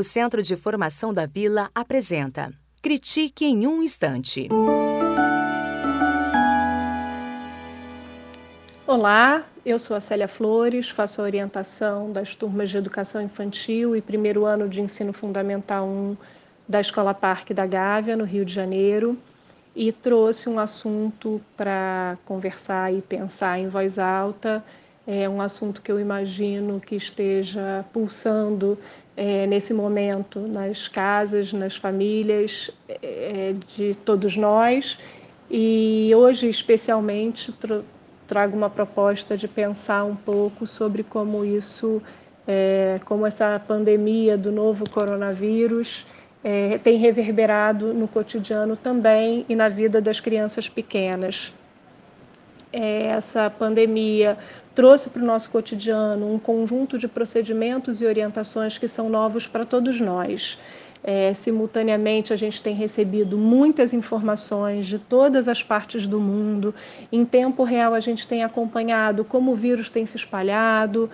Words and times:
O 0.00 0.02
Centro 0.02 0.42
de 0.42 0.56
Formação 0.56 1.12
da 1.12 1.26
Vila 1.26 1.70
apresenta 1.74 2.50
Critique 2.80 3.44
em 3.44 3.66
um 3.66 3.82
Instante. 3.82 4.48
Olá, 8.86 9.44
eu 9.62 9.78
sou 9.78 9.94
a 9.94 10.00
Célia 10.00 10.26
Flores, 10.26 10.88
faço 10.88 11.20
a 11.20 11.24
orientação 11.24 12.10
das 12.12 12.34
turmas 12.34 12.70
de 12.70 12.78
educação 12.78 13.20
infantil 13.20 13.94
e 13.94 14.00
primeiro 14.00 14.46
ano 14.46 14.70
de 14.70 14.80
ensino 14.80 15.12
fundamental 15.12 15.86
1 15.86 16.16
da 16.66 16.80
Escola 16.80 17.12
Parque 17.12 17.52
da 17.52 17.66
Gávea, 17.66 18.16
no 18.16 18.24
Rio 18.24 18.46
de 18.46 18.54
Janeiro, 18.54 19.18
e 19.76 19.92
trouxe 19.92 20.48
um 20.48 20.58
assunto 20.58 21.42
para 21.58 22.16
conversar 22.24 22.90
e 22.90 23.02
pensar 23.02 23.58
em 23.58 23.68
voz 23.68 23.98
alta. 23.98 24.64
É 25.06 25.28
um 25.28 25.40
assunto 25.40 25.80
que 25.80 25.90
eu 25.90 25.98
imagino 25.98 26.80
que 26.80 26.94
esteja 26.94 27.84
pulsando 27.92 28.78
é, 29.16 29.46
nesse 29.46 29.74
momento 29.74 30.40
nas 30.40 30.88
casas, 30.88 31.52
nas 31.52 31.76
famílias 31.76 32.70
é, 32.88 33.54
de 33.76 33.94
todos 34.04 34.36
nós. 34.36 34.98
E 35.50 36.12
hoje, 36.14 36.48
especialmente, 36.48 37.52
trago 38.26 38.56
uma 38.56 38.70
proposta 38.70 39.36
de 39.36 39.48
pensar 39.48 40.04
um 40.04 40.14
pouco 40.14 40.66
sobre 40.66 41.02
como 41.02 41.44
isso, 41.44 42.00
é, 42.46 43.00
como 43.04 43.26
essa 43.26 43.60
pandemia 43.66 44.38
do 44.38 44.52
novo 44.52 44.86
coronavírus 44.86 46.06
é, 46.44 46.78
tem 46.78 46.96
reverberado 46.96 47.92
no 47.92 48.06
cotidiano 48.06 48.76
também 48.76 49.44
e 49.48 49.56
na 49.56 49.68
vida 49.68 50.00
das 50.00 50.20
crianças 50.20 50.68
pequenas. 50.68 51.52
É, 52.72 53.06
essa 53.06 53.50
pandemia 53.50 54.38
trouxe 54.74 55.10
para 55.10 55.22
o 55.22 55.26
nosso 55.26 55.50
cotidiano 55.50 56.32
um 56.32 56.38
conjunto 56.38 56.96
de 56.96 57.08
procedimentos 57.08 58.00
e 58.00 58.06
orientações 58.06 58.78
que 58.78 58.86
são 58.86 59.08
novos 59.08 59.46
para 59.46 59.64
todos 59.64 60.00
nós. 60.00 60.58
É, 61.02 61.32
simultaneamente, 61.32 62.32
a 62.32 62.36
gente 62.36 62.62
tem 62.62 62.74
recebido 62.74 63.36
muitas 63.36 63.92
informações 63.92 64.86
de 64.86 64.98
todas 64.98 65.48
as 65.48 65.62
partes 65.62 66.06
do 66.06 66.20
mundo. 66.20 66.74
Em 67.10 67.24
tempo 67.24 67.64
real, 67.64 67.94
a 67.94 68.00
gente 68.00 68.26
tem 68.26 68.44
acompanhado 68.44 69.24
como 69.24 69.52
o 69.52 69.56
vírus 69.56 69.88
tem 69.88 70.04
se 70.04 70.16
espalhado, 70.16 71.10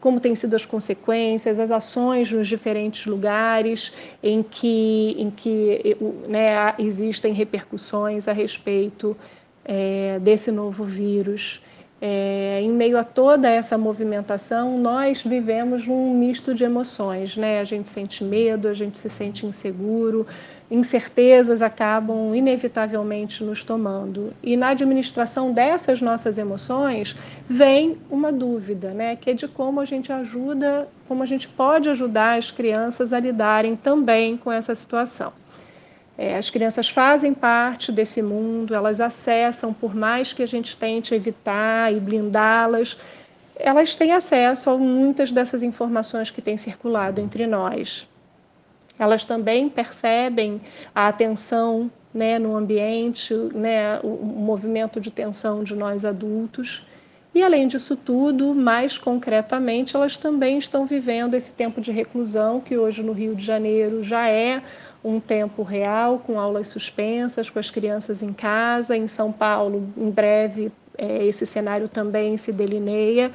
como 0.00 0.20
têm 0.20 0.34
sido 0.34 0.54
as 0.54 0.66
consequências, 0.66 1.58
as 1.58 1.70
ações 1.70 2.30
nos 2.30 2.46
diferentes 2.46 3.06
lugares 3.06 3.92
em 4.22 4.42
que, 4.42 5.14
em 5.18 5.30
que 5.30 5.96
né, 6.28 6.74
existem 6.78 7.32
repercussões 7.32 8.28
a 8.28 8.32
respeito 8.32 9.16
é, 9.68 10.18
desse 10.18 10.50
novo 10.50 10.82
vírus. 10.84 11.62
É, 12.00 12.60
em 12.62 12.70
meio 12.70 12.96
a 12.96 13.02
toda 13.02 13.50
essa 13.50 13.76
movimentação, 13.76 14.78
nós 14.78 15.22
vivemos 15.22 15.88
um 15.88 16.14
misto 16.14 16.54
de 16.54 16.62
emoções, 16.62 17.36
né? 17.36 17.58
A 17.58 17.64
gente 17.64 17.88
sente 17.88 18.22
medo, 18.22 18.68
a 18.68 18.72
gente 18.72 18.96
se 18.96 19.10
sente 19.10 19.44
inseguro, 19.44 20.24
incertezas 20.70 21.60
acabam 21.60 22.36
inevitavelmente 22.36 23.42
nos 23.42 23.64
tomando. 23.64 24.32
E 24.42 24.56
na 24.56 24.68
administração 24.68 25.52
dessas 25.52 26.00
nossas 26.00 26.38
emoções 26.38 27.16
vem 27.48 27.98
uma 28.08 28.30
dúvida, 28.30 28.92
né? 28.94 29.16
Que 29.16 29.30
é 29.30 29.34
de 29.34 29.48
como 29.48 29.80
a 29.80 29.84
gente 29.84 30.12
ajuda, 30.12 30.88
como 31.08 31.24
a 31.24 31.26
gente 31.26 31.48
pode 31.48 31.88
ajudar 31.88 32.38
as 32.38 32.52
crianças 32.52 33.12
a 33.12 33.18
lidarem 33.18 33.74
também 33.74 34.36
com 34.36 34.52
essa 34.52 34.72
situação. 34.72 35.32
É, 36.20 36.36
as 36.36 36.50
crianças 36.50 36.88
fazem 36.88 37.32
parte 37.32 37.92
desse 37.92 38.20
mundo, 38.20 38.74
elas 38.74 39.00
acessam, 39.00 39.72
por 39.72 39.94
mais 39.94 40.32
que 40.32 40.42
a 40.42 40.46
gente 40.46 40.76
tente 40.76 41.14
evitar 41.14 41.94
e 41.94 42.00
blindá-las, 42.00 42.98
elas 43.54 43.94
têm 43.94 44.10
acesso 44.10 44.68
a 44.68 44.76
muitas 44.76 45.30
dessas 45.30 45.62
informações 45.62 46.28
que 46.28 46.42
têm 46.42 46.56
circulado 46.56 47.20
entre 47.20 47.46
nós. 47.46 48.08
Elas 48.98 49.22
também 49.22 49.68
percebem 49.68 50.60
a 50.92 51.06
atenção 51.06 51.88
né, 52.12 52.36
no 52.36 52.56
ambiente, 52.56 53.32
né, 53.54 54.00
o, 54.02 54.08
o 54.08 54.26
movimento 54.26 55.00
de 55.00 55.12
tensão 55.12 55.62
de 55.62 55.76
nós 55.76 56.04
adultos. 56.04 56.84
E 57.32 57.44
além 57.44 57.68
disso 57.68 57.94
tudo, 57.94 58.56
mais 58.56 58.98
concretamente, 58.98 59.94
elas 59.94 60.16
também 60.16 60.58
estão 60.58 60.84
vivendo 60.84 61.34
esse 61.34 61.52
tempo 61.52 61.80
de 61.80 61.92
reclusão, 61.92 62.60
que 62.60 62.76
hoje 62.76 63.04
no 63.04 63.12
Rio 63.12 63.36
de 63.36 63.44
Janeiro 63.44 64.02
já 64.02 64.28
é 64.28 64.62
um 65.08 65.20
tempo 65.20 65.62
real, 65.62 66.18
com 66.18 66.38
aulas 66.38 66.68
suspensas, 66.68 67.48
com 67.48 67.58
as 67.58 67.70
crianças 67.70 68.22
em 68.22 68.32
casa. 68.32 68.96
Em 68.96 69.08
São 69.08 69.32
Paulo, 69.32 69.88
em 69.96 70.10
breve, 70.10 70.70
é, 70.96 71.24
esse 71.26 71.46
cenário 71.46 71.88
também 71.88 72.36
se 72.36 72.52
delineia. 72.52 73.32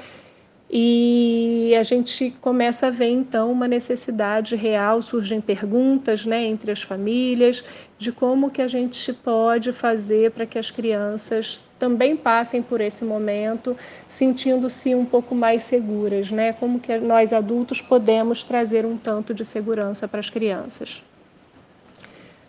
E 0.76 1.76
a 1.80 1.84
gente 1.84 2.32
começa 2.42 2.88
a 2.88 2.90
ver 2.90 3.10
então 3.10 3.52
uma 3.52 3.68
necessidade 3.68 4.56
real, 4.56 5.04
surgem 5.04 5.40
perguntas 5.40 6.26
né, 6.26 6.44
entre 6.46 6.72
as 6.72 6.82
famílias 6.82 7.64
de 8.00 8.12
como 8.12 8.50
que 8.50 8.60
a 8.60 8.68
gente 8.68 9.14
pode 9.14 9.72
fazer 9.72 10.32
para 10.32 10.48
que 10.48 10.58
as 10.58 10.72
crianças 10.72 11.62
também 11.78 12.18
passem 12.18 12.62
por 12.62 12.82
esse 12.82 13.06
momento 13.06 13.78
sentindo-se 14.10 14.96
um 14.96 15.06
pouco 15.06 15.36
mais 15.36 15.62
seguras, 15.64 16.32
né? 16.32 16.54
Como 16.54 16.80
que 16.80 16.98
nós 16.98 17.34
adultos 17.34 17.80
podemos 17.80 18.44
trazer 18.44 18.84
um 18.84 18.98
tanto 18.98 19.32
de 19.32 19.46
segurança 19.46 20.08
para 20.08 20.22
as 20.22 20.30
crianças. 20.30 21.04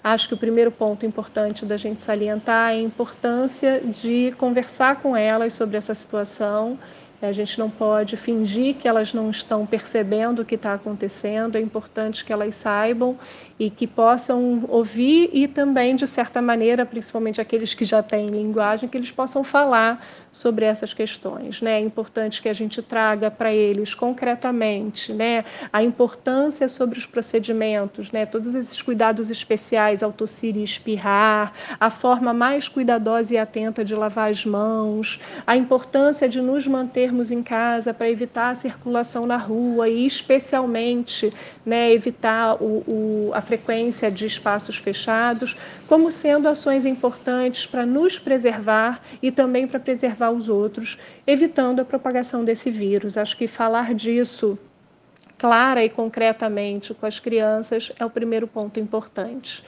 Acho 0.05 0.29
que 0.29 0.35
o 0.35 0.37
primeiro 0.37 0.71
ponto 0.71 1.07
importante 1.07 1.65
da 1.65 1.79
gente 1.79 2.03
salientar 2.03 2.73
é 2.73 2.75
a 2.75 2.83
importância 2.83 3.81
de 3.81 4.35
conversar 4.37 4.97
com 4.97 5.17
elas 5.17 5.55
sobre 5.55 5.79
essa 5.79 5.95
situação. 5.95 6.79
A 7.23 7.33
gente 7.33 7.59
não 7.59 7.71
pode 7.71 8.15
fingir 8.15 8.75
que 8.75 8.87
elas 8.87 9.15
não 9.15 9.31
estão 9.31 9.65
percebendo 9.65 10.43
o 10.43 10.45
que 10.45 10.57
está 10.57 10.75
acontecendo. 10.75 11.57
É 11.57 11.61
importante 11.63 12.23
que 12.23 12.31
elas 12.31 12.55
saibam 12.55 13.19
e 13.59 13.71
que 13.71 13.87
possam 13.87 14.67
ouvir 14.69 15.31
e 15.33 15.49
também, 15.49 15.97
de 15.97 16.07
certa 16.07 16.43
maneira, 16.43 16.85
principalmente 16.85 17.41
aqueles 17.41 17.73
que 17.73 17.87
já 17.87 18.03
têm 18.03 18.29
linguagem, 18.29 18.91
que 18.91 18.99
eles 18.99 19.11
possam 19.11 19.43
falar 19.43 20.07
sobre 20.35 20.65
essas 20.65 20.93
questões. 20.93 21.63
Né? 21.63 21.81
É 21.81 21.81
importante 21.81 22.43
que 22.43 22.49
a 22.49 22.53
gente 22.53 22.83
traga 22.83 23.31
para 23.31 23.55
eles 23.55 23.95
concretamente 23.95 25.13
né, 25.13 25.45
a 25.73 25.83
importância 25.83 26.69
sobre 26.69 26.99
os 26.99 27.07
procedimentos, 27.07 28.11
né, 28.11 28.27
todos 28.27 28.53
esses 28.55 28.83
cuidados 28.83 29.31
especiais 29.31 30.03
ao 30.03 30.13
e 30.43 30.63
espirrar, 30.63 31.53
a 31.79 31.91
forma 31.91 32.33
mais 32.33 32.67
cuidadosa 32.67 33.35
e 33.35 33.39
atenta 33.39 33.85
de 33.85 33.95
lavar 33.95 34.31
as 34.31 34.45
mãos, 34.45 35.21
a 35.47 35.57
importância 35.57 36.29
de 36.29 36.41
nos 36.41 36.67
mantermos 36.67 37.31
em 37.31 37.43
casa 37.43 37.95
para 37.95 38.11
evitar 38.11 38.51
a 38.51 38.55
circulação 38.55 39.27
na 39.27 39.37
rua 39.37 39.89
e, 39.89 40.05
especialmente, 40.07 41.33
né, 41.65 41.93
evitar 41.93 42.57
o, 42.61 42.83
o, 42.89 43.31
a 43.35 43.43
frequência 43.43 44.11
de 44.11 44.27
espaços 44.27 44.77
fechados, 44.77 45.57
como 45.87 46.11
sendo 46.11 46.49
ações 46.49 46.85
importantes 46.85 47.67
para 47.67 47.87
nos 47.87 48.19
preservar 48.19 49.01
e 49.23 49.31
também 49.31 49.69
para 49.69 49.79
preservar 49.79 50.24
os 50.31 50.49
outros, 50.49 50.99
evitando 51.27 51.81
a 51.81 51.85
propagação 51.85 52.45
desse 52.45 52.71
vírus. 52.71 53.17
Acho 53.17 53.37
que 53.37 53.47
falar 53.47 53.95
disso 53.95 54.59
clara 55.37 55.85
e 55.85 55.91
concretamente 55.91 56.95
com 56.95 57.07
as 57.07 57.19
crianças 57.21 57.93
é 57.99 58.05
o 58.05 58.11
primeiro 58.11 58.47
ponto 58.47 58.81
importante. 58.81 59.65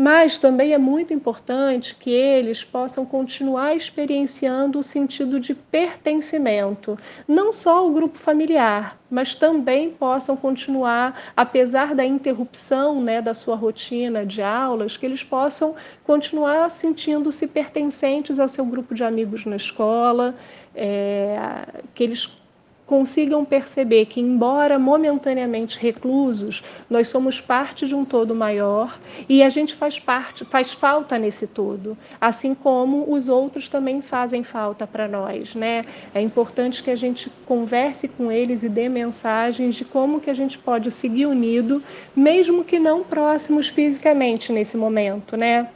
Mas 0.00 0.38
também 0.38 0.72
é 0.72 0.78
muito 0.78 1.12
importante 1.12 1.96
que 1.96 2.08
eles 2.08 2.62
possam 2.62 3.04
continuar 3.04 3.74
experienciando 3.74 4.78
o 4.78 4.82
sentido 4.84 5.40
de 5.40 5.56
pertencimento, 5.56 6.96
não 7.26 7.52
só 7.52 7.78
ao 7.78 7.90
grupo 7.90 8.16
familiar, 8.16 8.96
mas 9.10 9.34
também 9.34 9.90
possam 9.90 10.36
continuar, 10.36 11.32
apesar 11.36 11.96
da 11.96 12.04
interrupção 12.04 13.02
né, 13.02 13.20
da 13.20 13.34
sua 13.34 13.56
rotina 13.56 14.24
de 14.24 14.40
aulas, 14.40 14.96
que 14.96 15.04
eles 15.04 15.24
possam 15.24 15.74
continuar 16.04 16.70
sentindo-se 16.70 17.48
pertencentes 17.48 18.38
ao 18.38 18.46
seu 18.46 18.64
grupo 18.64 18.94
de 18.94 19.02
amigos 19.02 19.44
na 19.44 19.56
escola, 19.56 20.36
é, 20.76 21.66
que 21.92 22.04
eles 22.04 22.38
consigam 22.88 23.44
perceber 23.44 24.06
que, 24.06 24.18
embora 24.18 24.78
momentaneamente 24.78 25.78
reclusos, 25.78 26.64
nós 26.88 27.08
somos 27.08 27.38
parte 27.38 27.86
de 27.86 27.94
um 27.94 28.02
todo 28.02 28.34
maior 28.34 28.98
e 29.28 29.42
a 29.42 29.50
gente 29.50 29.74
faz 29.74 29.98
parte, 29.98 30.42
faz 30.46 30.72
falta 30.72 31.18
nesse 31.18 31.46
todo, 31.46 31.98
assim 32.18 32.54
como 32.54 33.12
os 33.12 33.28
outros 33.28 33.68
também 33.68 34.00
fazem 34.00 34.42
falta 34.42 34.86
para 34.86 35.06
nós, 35.06 35.54
né? 35.54 35.84
É 36.14 36.22
importante 36.22 36.82
que 36.82 36.90
a 36.90 36.96
gente 36.96 37.30
converse 37.44 38.08
com 38.08 38.32
eles 38.32 38.62
e 38.62 38.70
dê 38.70 38.88
mensagens 38.88 39.74
de 39.74 39.84
como 39.84 40.18
que 40.18 40.30
a 40.30 40.34
gente 40.34 40.56
pode 40.56 40.90
seguir 40.90 41.26
unido, 41.26 41.82
mesmo 42.16 42.64
que 42.64 42.78
não 42.78 43.04
próximos 43.04 43.68
fisicamente 43.68 44.50
nesse 44.50 44.78
momento, 44.78 45.36
né? 45.36 45.68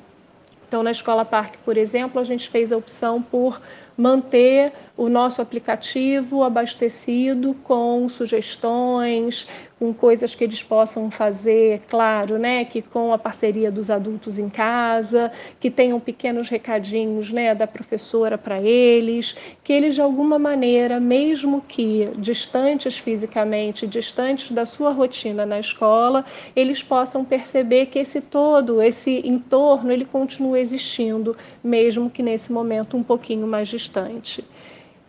Então, 0.67 0.83
na 0.83 0.91
Escola 0.93 1.23
Parque, 1.23 1.59
por 1.59 1.77
exemplo, 1.77 2.19
a 2.19 2.25
gente 2.25 2.49
fez 2.49 2.73
a 2.73 2.77
opção 2.79 3.21
por 3.21 3.61
manter 4.03 4.73
o 4.97 5.09
nosso 5.09 5.41
aplicativo 5.41 6.43
abastecido 6.43 7.55
com 7.63 8.09
sugestões, 8.09 9.47
com 9.83 9.93
coisas 9.93 10.33
que 10.33 10.45
eles 10.45 10.63
possam 10.63 11.11
fazer, 11.11 11.81
claro, 11.89 12.39
né, 12.39 12.65
que 12.65 12.81
com 12.81 13.13
a 13.13 13.19
parceria 13.19 13.69
dos 13.69 13.91
adultos 13.91 14.39
em 14.39 14.49
casa, 14.49 15.33
que 15.59 15.69
tenham 15.73 15.99
pequenos 15.99 16.49
recadinhos, 16.49 17.33
né, 17.33 17.53
da 17.53 17.67
professora 17.67 18.39
para 18.39 18.63
eles, 18.63 19.35
que 19.65 19.73
eles 19.73 19.97
de 19.97 20.01
alguma 20.01 20.39
maneira, 20.39 21.01
mesmo 21.01 21.65
que 21.67 22.09
distantes 22.17 22.97
fisicamente, 22.97 23.85
distantes 23.85 24.53
da 24.53 24.65
sua 24.65 24.93
rotina 24.93 25.45
na 25.45 25.59
escola, 25.59 26.25
eles 26.55 26.81
possam 26.81 27.25
perceber 27.25 27.87
que 27.87 27.99
esse 27.99 28.21
todo, 28.21 28.81
esse 28.81 29.21
entorno, 29.27 29.91
ele 29.91 30.05
continua 30.05 30.61
existindo, 30.61 31.37
mesmo 31.61 32.09
que 32.09 32.23
nesse 32.23 32.53
momento 32.53 32.97
um 32.97 33.03
pouquinho 33.03 33.49
mais 33.49 33.67
distante. 33.67 34.45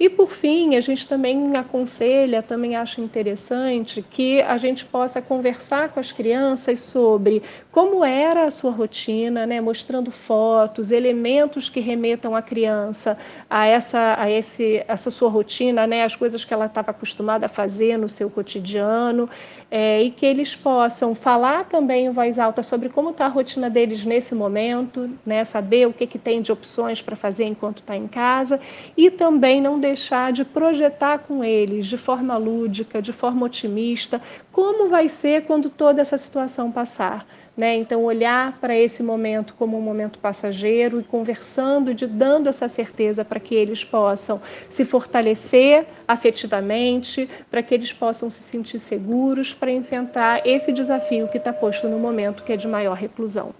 E 0.03 0.09
por 0.09 0.31
fim, 0.31 0.75
a 0.75 0.81
gente 0.81 1.07
também 1.07 1.55
aconselha, 1.55 2.44
também 2.44 2.75
acha 2.75 3.00
interessante 3.00 4.01
que 4.01 4.41
a 4.41 4.57
gente 4.57 4.83
possa 4.83 5.21
conversar 5.21 5.88
com 5.94 5.97
as 5.97 6.11
crianças 6.11 6.81
sobre 6.81 7.41
como 7.71 8.03
era 8.03 8.44
a 8.44 8.51
sua 8.51 8.71
rotina, 8.71 9.45
né, 9.45 9.61
mostrando 9.61 10.11
fotos, 10.11 10.91
elementos 10.91 11.69
que 11.69 11.79
remetam 11.79 12.35
a 12.35 12.41
criança 12.41 13.17
a 13.50 13.65
essa 13.65 14.15
a 14.19 14.29
esse 14.29 14.83
essa 14.89 15.09
sua 15.09 15.29
rotina, 15.29 15.88
né, 15.88 16.03
as 16.03 16.17
coisas 16.17 16.44
que 16.44 16.53
ela 16.53 16.65
estava 16.65 16.91
acostumada 16.91 17.45
a 17.45 17.49
fazer 17.49 17.97
no 17.97 18.09
seu 18.09 18.29
cotidiano, 18.29 19.29
é, 19.75 20.03
e 20.03 20.11
que 20.11 20.23
eles 20.23 20.56
possam 20.56 21.15
falar 21.15 21.65
também 21.65 22.06
em 22.06 22.11
voz 22.11 22.38
alta 22.38 22.61
sobre 22.61 22.89
como 22.89 23.09
está 23.09 23.25
a 23.25 23.29
rotina 23.29 23.71
deles 23.71 24.06
nesse 24.06 24.35
momento, 24.35 25.09
né, 25.25 25.44
saber 25.45 25.88
o 25.88 25.94
que, 25.94 26.06
que 26.06 26.19
tem 26.19 26.44
de 26.44 26.51
opções 26.51 27.01
para 27.01 27.15
fazer 27.15 27.45
enquanto 27.45 27.77
está 27.77 27.95
em 27.95 28.07
casa, 28.07 28.59
e 28.95 29.09
também 29.09 29.59
não 29.59 29.79
deixar 29.94 30.34
de 30.34 30.44
projetar 30.44 31.19
com 31.19 31.44
eles 31.44 31.86
de 31.86 32.00
forma 32.00 32.36
lúdica, 32.36 33.00
de 33.00 33.13
forma 33.13 33.45
otimista, 33.45 34.19
como 34.51 34.90
vai 34.90 35.07
ser 35.07 35.45
quando 35.45 35.69
toda 35.69 36.01
essa 36.01 36.18
situação 36.18 36.72
passar. 36.72 37.28
Né? 37.56 37.75
Então, 37.75 38.04
olhar 38.04 38.57
para 38.60 38.75
esse 38.75 39.04
momento 39.04 39.54
como 39.54 39.78
um 39.78 39.81
momento 39.81 40.18
passageiro 40.18 41.00
e 41.00 41.04
conversando, 41.04 41.94
de 41.94 42.07
dando 42.07 42.50
essa 42.50 42.68
certeza 42.68 43.24
para 43.24 43.40
que 43.40 43.54
eles 43.54 43.84
possam 43.84 44.42
se 44.68 44.84
fortalecer 44.84 45.86
afetivamente, 46.07 47.30
para 47.51 47.62
que 47.62 47.75
eles 47.75 47.94
possam 47.94 48.31
se 48.31 48.42
sentir 48.42 48.80
seguros 48.80 49.54
para 49.54 49.72
enfrentar 49.72 50.42
esse 50.44 50.72
desafio 50.72 51.28
que 51.28 51.38
está 51.38 51.54
posto 51.54 51.88
no 51.88 52.00
momento, 52.00 52.44
que 52.44 52.51
é 52.51 52.57
de 52.57 52.68
maior 52.68 52.98
reclusão. 52.98 53.54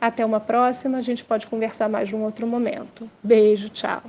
Até 0.00 0.24
uma 0.24 0.40
próxima, 0.40 0.96
a 0.96 1.02
gente 1.02 1.22
pode 1.22 1.46
conversar 1.46 1.90
mais 1.90 2.10
num 2.10 2.24
outro 2.24 2.46
momento. 2.46 3.06
Beijo, 3.22 3.68
tchau. 3.68 4.02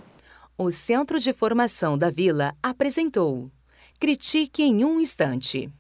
O 0.63 0.69
Centro 0.69 1.19
de 1.19 1.33
Formação 1.33 1.97
da 1.97 2.11
Vila 2.11 2.55
apresentou 2.61 3.49
Critique 3.99 4.61
em 4.61 4.85
um 4.85 4.99
Instante. 4.99 5.73